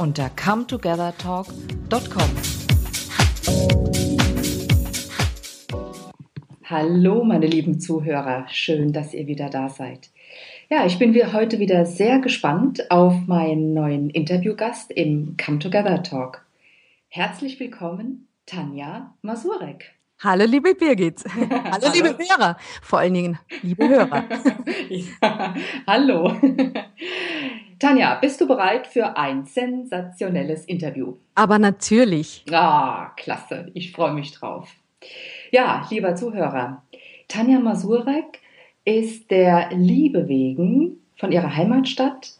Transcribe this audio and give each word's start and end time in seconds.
unter 0.00 0.30
cometogethertalk.com. 0.30 2.30
Hallo, 6.64 7.24
meine 7.24 7.46
lieben 7.46 7.80
Zuhörer. 7.80 8.46
Schön, 8.48 8.94
dass 8.94 9.12
ihr 9.12 9.26
wieder 9.26 9.50
da 9.50 9.68
seid. 9.68 10.08
Ja, 10.70 10.86
ich 10.86 10.98
bin 10.98 11.14
heute 11.34 11.58
wieder 11.58 11.84
sehr 11.84 12.20
gespannt 12.20 12.90
auf 12.90 13.26
meinen 13.26 13.74
neuen 13.74 14.08
Interviewgast 14.08 14.90
im 14.90 15.36
Come 15.36 15.58
Together 15.58 16.02
Talk. 16.02 16.46
Herzlich 17.08 17.60
willkommen, 17.60 18.26
Tanja 18.46 19.14
Masurek. 19.20 20.00
Hallo, 20.22 20.44
liebe 20.44 20.74
Birgit. 20.74 21.24
Hallo, 21.34 21.64
hallo, 21.72 21.88
liebe 21.92 22.18
Hörer. 22.18 22.56
Vor 22.82 23.00
allen 23.00 23.14
Dingen, 23.14 23.38
liebe 23.62 23.88
Hörer. 23.88 24.24
ja, 24.88 25.54
hallo. 25.86 26.36
Tanja, 27.80 28.16
bist 28.16 28.38
du 28.42 28.46
bereit 28.46 28.86
für 28.86 29.16
ein 29.16 29.46
sensationelles 29.46 30.66
Interview? 30.66 31.14
Aber 31.34 31.58
natürlich. 31.58 32.44
Ah, 32.52 33.12
klasse. 33.16 33.70
Ich 33.72 33.92
freue 33.92 34.12
mich 34.12 34.32
drauf. 34.32 34.68
Ja, 35.50 35.86
lieber 35.88 36.14
Zuhörer, 36.14 36.82
Tanja 37.26 37.58
Masurek 37.58 38.40
ist 38.84 39.30
der 39.30 39.70
Liebe 39.72 40.28
wegen 40.28 40.98
von 41.16 41.32
ihrer 41.32 41.56
Heimatstadt 41.56 42.34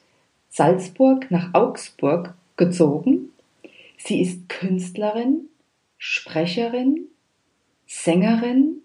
Salzburg 0.50 1.30
nach 1.30 1.54
Augsburg 1.54 2.34
gezogen. 2.56 3.30
Sie 3.96 4.20
ist 4.20 4.46
Künstlerin, 4.50 5.48
Sprecherin, 5.96 7.06
Sängerin, 7.86 8.82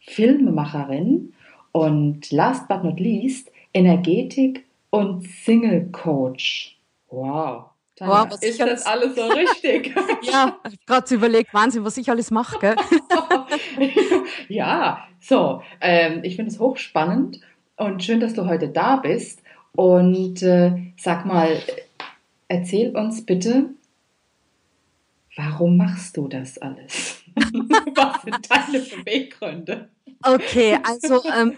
Filmemacherin 0.00 1.34
und 1.70 2.32
last 2.32 2.66
but 2.66 2.82
not 2.82 2.98
least 2.98 3.52
Energetik 3.72 4.64
und 4.90 5.26
Single 5.44 5.90
Coach. 5.92 6.78
Wow. 7.08 7.70
Tanja, 7.96 8.30
wow, 8.30 8.38
ist 8.40 8.60
das 8.60 8.86
alles 8.86 9.16
so 9.16 9.26
richtig? 9.28 9.94
ja, 10.22 10.56
gerade 10.86 11.14
überlegt, 11.14 11.52
Wahnsinn, 11.52 11.84
was 11.84 11.96
ich 11.96 12.08
alles 12.08 12.30
mache, 12.30 12.58
gell? 12.60 12.76
ja, 14.48 15.08
so, 15.20 15.62
ähm, 15.80 16.20
ich 16.22 16.36
finde 16.36 16.52
es 16.52 16.60
hochspannend 16.60 17.40
und 17.76 18.04
schön, 18.04 18.20
dass 18.20 18.34
du 18.34 18.46
heute 18.46 18.68
da 18.68 18.96
bist. 18.96 19.42
Und 19.72 20.42
äh, 20.42 20.92
sag 20.96 21.24
mal, 21.26 21.60
erzähl 22.46 22.96
uns 22.96 23.24
bitte, 23.24 23.70
warum 25.36 25.76
machst 25.76 26.16
du 26.16 26.28
das 26.28 26.58
alles? 26.58 27.22
Was 27.36 28.22
sind 28.22 28.50
deine 28.50 28.84
Beweggründe? 28.84 29.88
Okay, 30.22 30.78
also 30.82 31.22
ähm, 31.30 31.54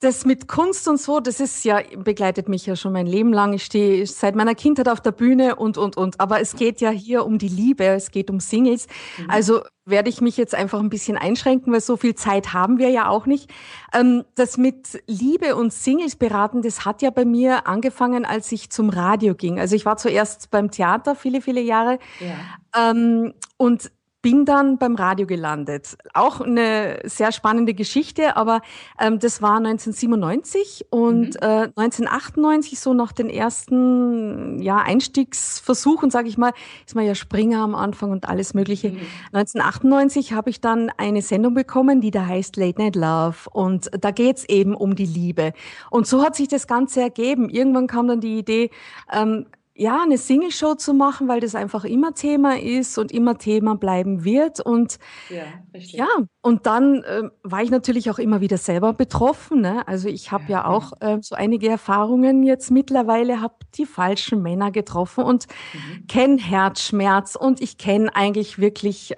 das 0.00 0.24
mit 0.24 0.48
Kunst 0.48 0.88
und 0.88 0.98
so, 0.98 1.20
das 1.20 1.40
ist 1.40 1.62
ja, 1.62 1.80
begleitet 1.94 2.48
mich 2.48 2.64
ja 2.64 2.74
schon 2.74 2.92
mein 2.92 3.06
Leben 3.06 3.34
lang. 3.34 3.52
Ich 3.52 3.64
stehe 3.64 4.06
seit 4.06 4.34
meiner 4.34 4.54
Kindheit 4.54 4.88
auf 4.88 5.02
der 5.02 5.12
Bühne 5.12 5.56
und, 5.56 5.76
und, 5.76 5.98
und. 5.98 6.18
Aber 6.18 6.40
es 6.40 6.56
geht 6.56 6.80
ja 6.80 6.88
hier 6.88 7.26
um 7.26 7.36
die 7.36 7.48
Liebe, 7.48 7.84
es 7.84 8.10
geht 8.10 8.30
um 8.30 8.40
Singles. 8.40 8.86
Mhm. 9.18 9.30
Also 9.30 9.60
werde 9.84 10.08
ich 10.08 10.22
mich 10.22 10.38
jetzt 10.38 10.54
einfach 10.54 10.80
ein 10.80 10.88
bisschen 10.88 11.18
einschränken, 11.18 11.70
weil 11.70 11.82
so 11.82 11.98
viel 11.98 12.14
Zeit 12.14 12.54
haben 12.54 12.78
wir 12.78 12.88
ja 12.88 13.08
auch 13.10 13.26
nicht. 13.26 13.50
Ähm, 13.92 14.24
das 14.36 14.56
mit 14.56 15.02
Liebe 15.06 15.54
und 15.54 15.70
Singles 15.70 16.16
beraten, 16.16 16.62
das 16.62 16.86
hat 16.86 17.02
ja 17.02 17.10
bei 17.10 17.26
mir 17.26 17.66
angefangen, 17.66 18.24
als 18.24 18.50
ich 18.52 18.70
zum 18.70 18.88
Radio 18.88 19.34
ging. 19.34 19.60
Also 19.60 19.76
ich 19.76 19.84
war 19.84 19.98
zuerst 19.98 20.50
beim 20.50 20.70
Theater 20.70 21.14
viele, 21.14 21.42
viele 21.42 21.60
Jahre. 21.60 21.98
Ja. 22.20 22.90
Ähm, 22.90 23.34
und 23.58 23.90
bin 24.22 24.44
dann 24.44 24.78
beim 24.78 24.96
Radio 24.96 25.26
gelandet. 25.26 25.96
Auch 26.12 26.40
eine 26.40 27.00
sehr 27.04 27.32
spannende 27.32 27.72
Geschichte, 27.72 28.36
aber 28.36 28.60
ähm, 29.00 29.18
das 29.18 29.40
war 29.40 29.56
1997 29.56 30.86
und 30.90 31.34
mhm. 31.34 31.40
äh, 31.40 31.70
1998, 31.76 32.78
so 32.78 32.92
nach 32.92 33.12
den 33.12 33.30
ersten 33.30 34.60
ja, 34.60 34.78
Einstiegsversuchen, 34.78 36.10
sage 36.10 36.28
ich 36.28 36.36
mal, 36.36 36.52
ist 36.86 36.94
man 36.94 37.06
ja 37.06 37.14
Springer 37.14 37.62
am 37.62 37.74
Anfang 37.74 38.10
und 38.10 38.28
alles 38.28 38.52
Mögliche. 38.52 38.90
Mhm. 38.90 39.00
1998 39.32 40.32
habe 40.34 40.50
ich 40.50 40.60
dann 40.60 40.90
eine 40.96 41.22
Sendung 41.22 41.54
bekommen, 41.54 42.00
die 42.00 42.10
da 42.10 42.26
heißt 42.26 42.56
Late 42.56 42.80
Night 42.80 42.96
Love 42.96 43.48
und 43.50 43.90
da 43.98 44.10
geht's 44.10 44.44
eben 44.44 44.74
um 44.74 44.96
die 44.96 45.06
Liebe. 45.06 45.52
Und 45.90 46.06
so 46.06 46.22
hat 46.22 46.36
sich 46.36 46.48
das 46.48 46.66
Ganze 46.66 47.00
ergeben. 47.00 47.48
Irgendwann 47.48 47.86
kam 47.86 48.06
dann 48.08 48.20
die 48.20 48.38
Idee, 48.38 48.70
ähm, 49.12 49.46
ja, 49.80 50.02
eine 50.02 50.18
Single-Show 50.18 50.74
zu 50.74 50.92
machen, 50.92 51.26
weil 51.26 51.40
das 51.40 51.54
einfach 51.54 51.86
immer 51.86 52.12
Thema 52.12 52.58
ist 52.58 52.98
und 52.98 53.10
immer 53.10 53.38
Thema 53.38 53.76
bleiben 53.76 54.24
wird. 54.24 54.60
Und 54.60 54.98
ja, 55.30 55.44
ja 55.72 56.06
und 56.42 56.66
dann 56.66 57.02
äh, 57.02 57.22
war 57.42 57.62
ich 57.62 57.70
natürlich 57.70 58.10
auch 58.10 58.18
immer 58.18 58.42
wieder 58.42 58.58
selber 58.58 58.92
betroffen. 58.92 59.62
Ne? 59.62 59.88
Also 59.88 60.08
ich 60.08 60.32
habe 60.32 60.44
ja, 60.48 60.58
ja, 60.58 60.64
auch 60.66 60.92
äh, 61.00 61.16
so 61.22 61.34
einige 61.34 61.70
Erfahrungen 61.70 62.42
jetzt 62.42 62.70
mittlerweile, 62.70 63.40
habe 63.40 63.54
die 63.74 63.86
falschen 63.86 64.42
Männer 64.42 64.70
getroffen 64.70 65.24
und 65.24 65.46
mhm. 65.72 66.06
kenne 66.08 66.36
Herzschmerz 66.36 67.34
und 67.34 67.62
ich 67.62 67.78
kenne 67.78 68.14
eigentlich 68.14 68.58
wirklich 68.58 69.14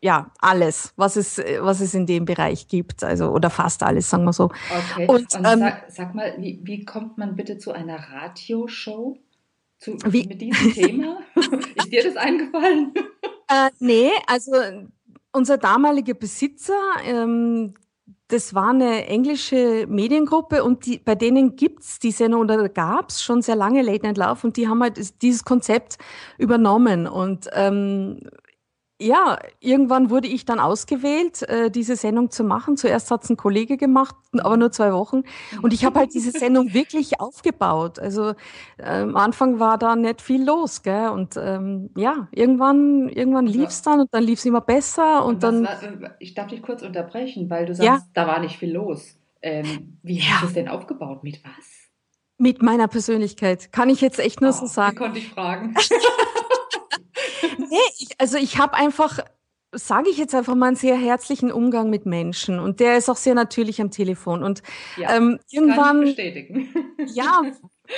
ja, 0.00 0.30
alles, 0.38 0.94
was 0.96 1.16
es, 1.16 1.38
was 1.60 1.80
es 1.80 1.92
in 1.92 2.06
dem 2.06 2.24
Bereich 2.24 2.68
gibt, 2.68 3.04
also 3.04 3.32
oder 3.32 3.50
fast 3.50 3.82
alles, 3.82 4.08
sagen 4.08 4.24
wir 4.24 4.32
so. 4.32 4.44
Okay. 4.44 5.06
Und, 5.08 5.34
und 5.34 5.44
ähm, 5.44 5.58
sag, 5.58 5.84
sag, 5.88 6.14
mal, 6.14 6.34
wie, 6.38 6.60
wie 6.62 6.86
kommt 6.86 7.18
man 7.18 7.36
bitte 7.36 7.58
zu 7.58 7.72
einer 7.72 7.98
Radioshow? 7.98 9.18
Zu, 9.78 9.96
Wie? 10.06 10.26
mit 10.26 10.40
diesem 10.40 10.72
Thema? 10.72 11.18
Ist 11.74 11.92
dir 11.92 12.04
das 12.04 12.16
eingefallen? 12.16 12.92
Äh, 13.48 13.70
nee, 13.78 14.10
also 14.26 14.52
unser 15.32 15.58
damaliger 15.58 16.14
Besitzer, 16.14 16.80
ähm, 17.04 17.74
das 18.28 18.54
war 18.54 18.70
eine 18.70 19.06
englische 19.06 19.86
Mediengruppe 19.88 20.64
und 20.64 20.86
die, 20.86 20.98
bei 20.98 21.14
denen 21.14 21.54
gibt's 21.54 22.00
die 22.00 22.10
Sendung 22.10 22.40
oder 22.40 22.68
gab's 22.68 23.22
schon 23.22 23.40
sehr 23.40 23.54
lange 23.54 23.82
Late 23.82 24.04
Night 24.04 24.18
Love 24.18 24.46
und 24.48 24.56
die 24.56 24.66
haben 24.66 24.82
halt 24.82 25.22
dieses 25.22 25.44
Konzept 25.44 25.96
übernommen 26.36 27.06
und 27.06 27.48
ähm, 27.52 28.20
ja, 28.98 29.38
irgendwann 29.60 30.08
wurde 30.08 30.26
ich 30.26 30.46
dann 30.46 30.58
ausgewählt, 30.58 31.42
äh, 31.42 31.70
diese 31.70 31.96
Sendung 31.96 32.30
zu 32.30 32.44
machen. 32.44 32.78
Zuerst 32.78 33.10
hat's 33.10 33.28
ein 33.28 33.36
Kollege 33.36 33.76
gemacht, 33.76 34.14
aber 34.32 34.56
nur 34.56 34.72
zwei 34.72 34.92
Wochen. 34.92 35.22
Und 35.60 35.74
ich 35.74 35.84
habe 35.84 35.98
halt 35.98 36.14
diese 36.14 36.30
Sendung 36.30 36.72
wirklich 36.72 37.20
aufgebaut. 37.20 37.98
Also 37.98 38.30
äh, 38.78 39.00
am 39.02 39.16
Anfang 39.16 39.60
war 39.60 39.76
da 39.76 39.96
nicht 39.96 40.22
viel 40.22 40.42
los, 40.42 40.82
gell? 40.82 41.08
Und 41.08 41.36
ähm, 41.36 41.90
ja, 41.94 42.28
irgendwann, 42.32 43.08
irgendwann 43.10 43.46
lief's 43.46 43.82
dann 43.82 44.00
und 44.00 44.14
dann 44.14 44.24
lief's 44.24 44.46
immer 44.46 44.62
besser 44.62 45.24
und, 45.26 45.34
und 45.34 45.42
dann. 45.42 45.64
War, 45.64 45.82
äh, 45.82 46.10
ich 46.18 46.32
darf 46.32 46.46
dich 46.46 46.62
kurz 46.62 46.82
unterbrechen, 46.82 47.50
weil 47.50 47.66
du 47.66 47.74
sagst, 47.74 47.86
ja? 47.86 48.00
da 48.14 48.26
war 48.26 48.40
nicht 48.40 48.56
viel 48.58 48.72
los. 48.72 49.18
Ähm, 49.42 49.98
wie 50.02 50.20
ja. 50.20 50.24
hast 50.24 50.42
du 50.42 50.46
es 50.46 50.52
denn 50.54 50.68
aufgebaut? 50.68 51.22
Mit 51.22 51.42
was? 51.44 51.90
Mit 52.38 52.62
meiner 52.62 52.88
Persönlichkeit. 52.88 53.72
Kann 53.72 53.90
ich 53.90 54.00
jetzt 54.00 54.18
echt 54.18 54.40
nur 54.40 54.50
oh, 54.50 54.54
so 54.54 54.66
sagen. 54.66 54.96
Konnte 54.96 55.18
ich 55.18 55.28
fragen? 55.28 55.74
nee, 57.58 57.76
ich, 57.98 58.08
also 58.18 58.36
ich 58.36 58.58
habe 58.58 58.74
einfach, 58.74 59.18
sage 59.72 60.10
ich 60.10 60.16
jetzt 60.16 60.34
einfach 60.34 60.54
mal, 60.54 60.68
einen 60.68 60.76
sehr 60.76 60.96
herzlichen 60.96 61.52
Umgang 61.52 61.90
mit 61.90 62.06
Menschen 62.06 62.58
und 62.58 62.80
der 62.80 62.96
ist 62.96 63.08
auch 63.08 63.16
sehr 63.16 63.34
natürlich 63.34 63.80
am 63.80 63.90
Telefon 63.90 64.42
und 64.42 64.62
ja, 64.96 65.16
ähm, 65.16 65.38
irgendwann, 65.50 65.76
kann 65.76 66.02
ich 66.02 66.16
bestätigen. 66.16 66.68
ja, 67.06 67.42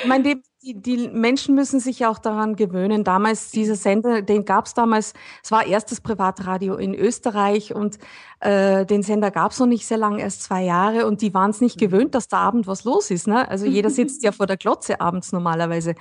mein, 0.06 0.22
die, 0.69 0.81
die, 0.81 1.09
Menschen 1.09 1.55
müssen 1.55 1.81
sich 1.81 2.05
auch 2.05 2.19
daran 2.19 2.56
gewöhnen. 2.56 3.05
Damals, 3.05 3.51
dieser 3.51 3.75
Sender, 3.75 4.23
den 4.23 4.45
gab 4.45 4.66
es 4.66 4.75
damals, 4.75 5.15
es 5.42 5.51
war 5.51 5.66
erstes 5.66 6.01
Privatradio 6.01 6.77
in 6.77 6.95
Österreich 6.95 7.75
und 7.75 7.98
äh, 8.41 8.84
den 8.84 9.03
Sender 9.03 9.31
gab 9.31 9.53
es 9.53 9.59
noch 9.59 9.66
nicht 9.66 9.87
sehr 9.87 9.97
lange, 9.98 10.21
erst 10.21 10.42
zwei 10.42 10.65
Jahre 10.65 11.07
und 11.07 11.22
die 11.22 11.33
waren 11.33 11.51
es 11.51 11.60
nicht 11.60 11.77
mhm. 11.77 11.81
gewöhnt, 11.81 12.15
dass 12.15 12.28
da 12.28 12.39
Abend 12.39 12.66
was 12.66 12.84
los 12.84 13.10
ist. 13.10 13.27
Ne? 13.27 13.48
Also 13.48 13.66
jeder 13.66 13.91
sitzt 13.98 14.22
ja 14.22 14.33
vor 14.33 14.47
der 14.47 14.57
Glotze 14.57 15.01
abends 15.01 15.33
normalerweise. 15.33 15.95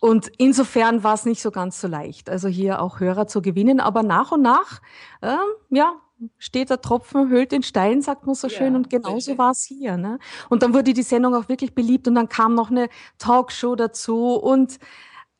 Und 0.00 0.30
insofern 0.38 1.02
war 1.02 1.14
es 1.14 1.24
nicht 1.24 1.42
so 1.42 1.50
ganz 1.50 1.80
so 1.80 1.88
leicht, 1.88 2.30
also 2.30 2.48
hier 2.48 2.80
auch 2.80 3.00
Hörer 3.00 3.26
zu 3.26 3.42
gewinnen. 3.42 3.80
Aber 3.80 4.02
nach 4.02 4.32
und 4.32 4.42
nach, 4.42 4.80
äh, 5.22 5.34
ja, 5.70 5.94
steht 6.38 6.70
der 6.70 6.80
Tropfen, 6.80 7.28
höhlt 7.28 7.52
den 7.52 7.62
Stein, 7.62 8.02
sagt 8.02 8.26
man 8.26 8.34
so 8.34 8.48
schön. 8.48 8.72
Ja, 8.72 8.76
und 8.76 8.90
genauso 8.90 9.36
war 9.38 9.50
es 9.50 9.64
hier. 9.64 9.96
Ne? 9.96 10.18
Und 10.48 10.62
dann 10.62 10.74
wurde 10.74 10.92
die 10.92 11.02
Sendung 11.02 11.34
auch 11.34 11.48
wirklich 11.48 11.74
beliebt 11.74 12.08
und 12.08 12.14
dann 12.14 12.28
kam 12.28 12.54
noch 12.54 12.70
eine 12.70 12.88
Talkshow 13.18 13.74
dazu 13.74 14.34
und 14.34 14.78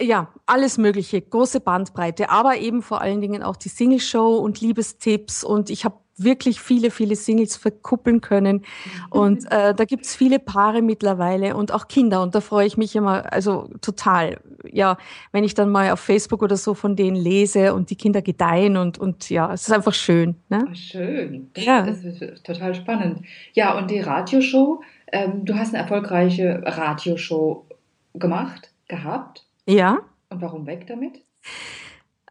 ja, 0.02 0.32
alles 0.46 0.76
Mögliche, 0.76 1.22
große 1.22 1.60
Bandbreite, 1.60 2.28
aber 2.28 2.56
eben 2.58 2.82
vor 2.82 3.00
allen 3.00 3.20
Dingen 3.20 3.42
auch 3.42 3.56
die 3.56 3.68
Single-Show 3.68 4.38
und 4.38 4.60
Liebestipps 4.60 5.44
und 5.44 5.70
ich 5.70 5.84
habe 5.84 6.03
wirklich 6.16 6.60
viele, 6.60 6.90
viele 6.90 7.16
Singles 7.16 7.56
verkuppeln 7.56 8.20
können. 8.20 8.64
Und 9.10 9.50
äh, 9.50 9.74
da 9.74 9.84
gibt's 9.84 10.14
viele 10.14 10.38
Paare 10.38 10.82
mittlerweile 10.82 11.56
und 11.56 11.72
auch 11.72 11.88
Kinder. 11.88 12.22
Und 12.22 12.34
da 12.34 12.40
freue 12.40 12.66
ich 12.66 12.76
mich 12.76 12.94
immer, 12.94 13.32
also 13.32 13.68
total, 13.80 14.40
ja, 14.70 14.96
wenn 15.32 15.44
ich 15.44 15.54
dann 15.54 15.70
mal 15.70 15.90
auf 15.90 16.00
Facebook 16.00 16.42
oder 16.42 16.56
so 16.56 16.74
von 16.74 16.96
denen 16.96 17.16
lese 17.16 17.74
und 17.74 17.90
die 17.90 17.96
Kinder 17.96 18.22
gedeihen 18.22 18.76
und, 18.76 18.98
und 18.98 19.30
ja, 19.30 19.52
es 19.52 19.62
ist 19.62 19.72
einfach 19.72 19.94
schön. 19.94 20.36
Ne? 20.48 20.68
Schön. 20.74 21.50
Das, 21.54 21.64
ja. 21.64 21.82
das 21.82 22.04
ist 22.04 22.44
total 22.44 22.74
spannend. 22.74 23.22
Ja, 23.52 23.76
und 23.76 23.90
die 23.90 24.00
Radioshow, 24.00 24.82
ähm, 25.12 25.44
du 25.44 25.54
hast 25.54 25.74
eine 25.74 25.82
erfolgreiche 25.82 26.62
Radioshow 26.64 27.66
gemacht, 28.14 28.70
gehabt. 28.88 29.44
Ja. 29.66 30.00
Und 30.30 30.40
warum 30.40 30.66
weg 30.66 30.86
damit? 30.86 31.22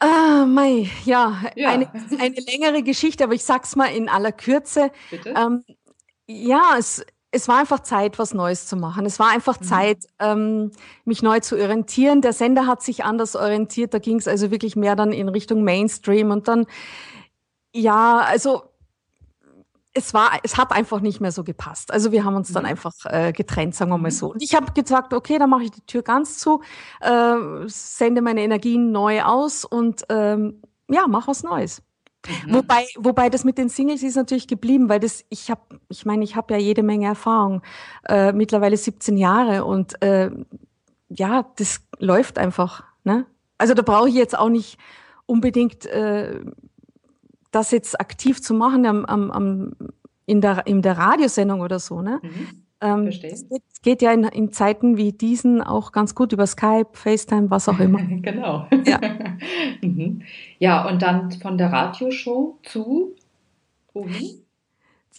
Ah, 0.03 0.45
mei, 0.45 0.89
ja, 1.05 1.43
ja. 1.55 1.69
Eine, 1.69 1.89
eine 2.19 2.35
längere 2.41 2.83
Geschichte, 2.83 3.23
aber 3.23 3.33
ich 3.33 3.45
sag's 3.45 3.77
mal 3.77 3.85
in 3.85 4.09
aller 4.09 4.33
Kürze. 4.33 4.91
Bitte? 5.09 5.33
Ähm, 5.37 5.63
ja, 6.27 6.75
es, 6.77 7.05
es 7.31 7.47
war 7.47 7.59
einfach 7.59 7.79
Zeit, 7.79 8.19
was 8.19 8.33
Neues 8.33 8.67
zu 8.67 8.75
machen. 8.75 9.05
Es 9.05 9.17
war 9.17 9.29
einfach 9.29 9.61
mhm. 9.61 9.63
Zeit, 9.63 10.05
ähm, 10.19 10.71
mich 11.05 11.23
neu 11.23 11.39
zu 11.39 11.55
orientieren. 11.55 12.21
Der 12.21 12.33
Sender 12.33 12.67
hat 12.67 12.81
sich 12.81 13.05
anders 13.05 13.37
orientiert. 13.37 13.93
Da 13.93 13.99
ging 13.99 14.17
es 14.17 14.27
also 14.27 14.51
wirklich 14.51 14.75
mehr 14.75 14.97
dann 14.97 15.13
in 15.13 15.29
Richtung 15.29 15.63
Mainstream 15.63 16.31
und 16.31 16.49
dann, 16.49 16.65
ja, 17.73 18.19
also 18.19 18.63
es 19.93 20.13
war, 20.13 20.31
es 20.43 20.57
hat 20.57 20.71
einfach 20.71 21.01
nicht 21.01 21.21
mehr 21.21 21.31
so 21.31 21.43
gepasst. 21.43 21.91
Also 21.91 22.11
wir 22.11 22.23
haben 22.23 22.35
uns 22.35 22.51
dann 22.51 22.63
mhm. 22.63 22.69
einfach 22.69 22.93
äh, 23.05 23.31
getrennt, 23.31 23.75
sagen 23.75 23.91
wir 23.91 23.97
mal 23.97 24.09
mhm. 24.09 24.15
so. 24.15 24.31
Und 24.33 24.41
ich 24.41 24.55
habe 24.55 24.71
gesagt, 24.73 25.13
okay, 25.13 25.37
dann 25.37 25.49
mache 25.49 25.63
ich 25.63 25.71
die 25.71 25.85
Tür 25.85 26.01
ganz 26.01 26.39
zu, 26.39 26.61
äh, 27.01 27.35
sende 27.67 28.21
meine 28.21 28.41
Energien 28.41 28.91
neu 28.91 29.21
aus 29.21 29.65
und 29.65 30.03
ähm, 30.09 30.61
ja, 30.89 31.05
mach 31.07 31.27
was 31.27 31.43
Neues. 31.43 31.81
Mhm. 32.27 32.55
Wobei, 32.55 32.85
wobei 32.97 33.29
das 33.29 33.43
mit 33.43 33.57
den 33.57 33.69
Singles 33.69 34.01
ist 34.01 34.15
natürlich 34.15 34.47
geblieben, 34.47 34.89
weil 34.89 34.99
das, 34.99 35.25
ich 35.29 35.51
habe, 35.51 35.61
ich 35.89 36.05
meine, 36.05 36.23
ich 36.23 36.35
habe 36.35 36.53
ja 36.53 36.59
jede 36.59 36.81
Menge 36.81 37.07
Erfahrung, 37.07 37.61
äh, 38.07 38.31
mittlerweile 38.31 38.77
17 38.77 39.17
Jahre 39.17 39.65
und 39.65 40.01
äh, 40.01 40.31
ja, 41.09 41.45
das 41.57 41.81
läuft 41.99 42.39
einfach. 42.39 42.83
Ne? 43.03 43.27
Also 43.57 43.73
da 43.73 43.83
brauche 43.83 44.09
ich 44.09 44.15
jetzt 44.15 44.37
auch 44.37 44.49
nicht 44.49 44.79
unbedingt 45.25 45.85
äh, 45.85 46.39
das 47.53 47.71
jetzt 47.71 47.99
aktiv 47.99 48.41
zu 48.41 48.53
machen 48.53 48.85
am, 48.85 49.05
am, 49.05 49.31
am, 49.31 49.71
in, 50.25 50.41
der, 50.41 50.65
in 50.67 50.81
der 50.81 50.97
Radiosendung 50.97 51.61
oder 51.61 51.79
so. 51.79 52.01
Ne? 52.01 52.19
Mhm. 52.21 52.63
Ähm, 52.81 53.03
Verstehe. 53.03 53.31
Es 53.31 53.47
geht, 53.47 53.63
geht, 53.81 54.01
ja 54.01 54.11
in, 54.11 54.23
in, 54.25 54.51
Zeiten 54.51 54.97
wie 54.97 55.13
diesen 55.13 55.61
auch 55.61 55.91
ganz 55.91 56.15
gut 56.15 56.33
über 56.33 56.47
Skype, 56.47 56.89
FaceTime, 56.93 57.49
was 57.49 57.69
auch 57.69 57.79
immer. 57.79 58.01
genau. 58.21 58.67
Ja. 58.85 58.99
mhm. 59.81 60.21
ja, 60.59 60.87
und 60.87 61.01
dann 61.01 61.31
von 61.31 61.57
der 61.57 61.71
Radioshow 61.71 62.57
zu 62.63 63.15
wohin? 63.93 64.43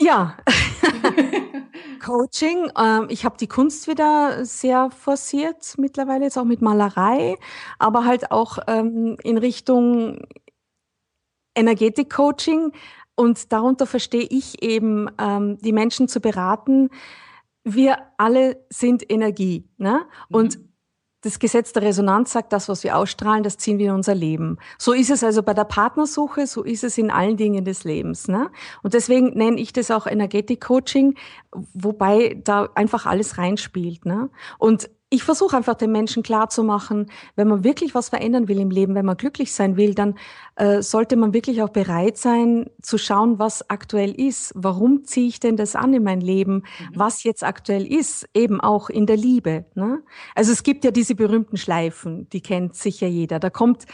Ja, 0.00 0.36
Coaching. 2.04 2.69
Ähm, 2.76 3.06
ich 3.08 3.25
habe 3.25 3.36
die 3.38 3.46
Kunst 3.46 3.86
wieder 3.86 4.44
sehr 4.44 4.90
forciert 4.90 5.75
mittlerweile, 5.78 6.25
jetzt 6.25 6.36
auch 6.36 6.44
mit 6.44 6.60
Malerei, 6.60 7.36
aber 7.78 8.04
halt 8.04 8.32
auch 8.32 8.58
ähm, 8.66 9.16
in 9.22 9.38
Richtung 9.38 10.19
Energetik-Coaching. 11.54 12.72
Und 13.16 13.52
darunter 13.52 13.86
verstehe 13.86 14.26
ich 14.28 14.62
eben, 14.62 15.08
ähm, 15.18 15.58
die 15.58 15.72
Menschen 15.72 16.08
zu 16.08 16.20
beraten. 16.20 16.90
Wir 17.62 17.98
alle 18.18 18.64
sind 18.70 19.10
Energie. 19.10 19.68
Ne? 19.78 20.02
Und 20.28 20.58
mhm. 20.58 20.68
das 21.22 21.38
Gesetz 21.38 21.72
der 21.72 21.82
Resonanz 21.82 22.32
sagt, 22.32 22.52
das, 22.52 22.68
was 22.68 22.82
wir 22.82 22.96
ausstrahlen, 22.96 23.44
das 23.44 23.56
ziehen 23.56 23.78
wir 23.78 23.90
in 23.90 23.94
unser 23.94 24.14
Leben. 24.14 24.58
So 24.78 24.92
ist 24.92 25.10
es 25.10 25.22
also 25.22 25.42
bei 25.42 25.54
der 25.54 25.64
Partnersuche, 25.64 26.46
so 26.46 26.62
ist 26.64 26.82
es 26.82 26.98
in 26.98 27.10
allen 27.10 27.36
Dingen 27.36 27.64
des 27.64 27.84
Lebens. 27.84 28.26
Ne? 28.26 28.50
Und 28.82 28.94
deswegen 28.94 29.28
nenne 29.38 29.60
ich 29.60 29.72
das 29.72 29.90
auch 29.92 30.06
Energetik-Coaching, 30.06 31.14
wobei 31.72 32.40
da 32.42 32.68
einfach 32.74 33.06
alles 33.06 33.38
reinspielt. 33.38 34.04
Ne? 34.04 34.28
Und 34.58 34.90
ich 35.14 35.22
versuche 35.22 35.56
einfach 35.56 35.75
den 35.75 35.93
Menschen 35.93 36.22
klarzumachen, 36.22 37.11
wenn 37.37 37.46
man 37.46 37.62
wirklich 37.62 37.94
was 37.94 38.08
verändern 38.08 38.49
will 38.49 38.58
im 38.58 38.70
Leben, 38.70 38.94
wenn 38.94 39.06
man 39.06 39.16
glücklich 39.16 39.52
sein 39.52 39.76
will, 39.76 39.94
dann 39.94 40.16
äh, 40.56 40.82
sollte 40.82 41.14
man 41.14 41.32
wirklich 41.32 41.62
auch 41.62 41.69
bereit 41.69 42.16
sein 42.16 42.69
zu 42.82 42.99
schauen, 42.99 43.38
was 43.38 43.70
aktuell 43.70 44.12
ist. 44.12 44.52
Warum 44.56 45.05
ziehe 45.05 45.28
ich 45.28 45.38
denn 45.38 45.56
das 45.56 45.76
an 45.76 45.94
in 45.94 46.02
mein 46.02 46.20
Leben? 46.20 46.55
Mhm. 46.55 46.88
Was 46.94 47.22
jetzt 47.22 47.44
aktuell 47.44 47.87
ist, 47.87 48.28
eben 48.34 48.61
auch 48.61 48.90
in 48.90 49.06
der 49.06 49.16
Liebe. 49.16 49.64
Ne? 49.75 50.02
Also 50.34 50.50
es 50.50 50.64
gibt 50.64 50.84
ja 50.84 50.90
diese 50.90 51.14
berühmten 51.14 51.56
Schleifen, 51.56 52.28
die 52.31 52.40
kennt 52.40 52.75
sicher 52.75 53.06
jeder. 53.06 53.38
Da 53.38 53.50
kommt 53.50 53.87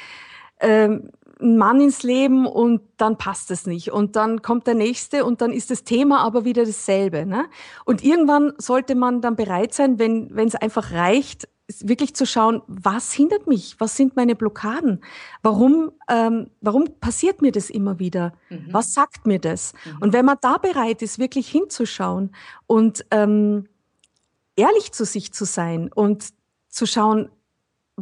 ähm, 0.61 1.11
ein 1.41 1.57
Mann 1.57 1.81
ins 1.81 2.03
Leben 2.03 2.47
und 2.47 2.83
dann 2.97 3.17
passt 3.19 3.51
es 3.51 3.67
nicht. 3.67 3.93
Und 3.93 4.17
dann 4.17 4.43
kommt 4.43 4.67
der 4.67 4.75
nächste 4.75 5.25
und 5.25 5.41
dann 5.41 5.53
ist 5.53 5.71
das 5.71 5.85
Thema 5.85 6.21
aber 6.21 6.45
wieder 6.45 6.65
dasselbe. 6.65 7.27
Ne? 7.27 7.47
Und 7.85 8.05
irgendwann 8.05 8.53
sollte 8.59 8.95
man 8.95 9.21
dann 9.21 9.37
bereit 9.37 9.75
sein, 9.75 9.99
wenn 9.99 10.35
wenn 10.35 10.49
es 10.49 10.55
einfach 10.55 10.93
reicht, 10.93 11.49
wirklich 11.81 12.15
zu 12.15 12.27
schauen, 12.27 12.63
was 12.67 13.13
hindert 13.13 13.47
mich? 13.47 13.77
Was 13.79 13.97
sind 13.97 14.17
meine 14.17 14.35
Blockaden? 14.35 15.03
Warum, 15.43 15.93
ähm, 16.09 16.51
warum 16.61 16.87
passiert 17.01 17.43
mir 17.43 17.53
das 17.53 17.71
immer 17.71 17.99
wieder? 17.99 18.33
Mhm. 18.49 18.69
Was 18.73 18.93
sagt 18.93 19.27
mir 19.27 19.39
das? 19.39 19.73
Mhm. 19.85 19.99
Und 20.01 20.13
wenn 20.13 20.25
man 20.25 20.39
da 20.41 20.59
bereit 20.59 21.03
ist, 21.03 21.19
wirklich 21.19 21.49
hinzuschauen 21.49 22.35
und 22.67 23.05
ähm, 23.11 23.69
ehrlich 24.57 24.93
zu 24.93 25.05
sich 25.05 25.33
zu 25.33 25.45
sein 25.45 25.91
und 25.93 26.31
zu 26.69 26.87
schauen, 26.87 27.31